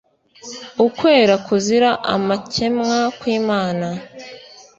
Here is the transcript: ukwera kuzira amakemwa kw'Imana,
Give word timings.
ukwera 0.87 1.33
kuzira 1.45 1.89
amakemwa 2.15 2.97
kw'Imana, 3.19 3.87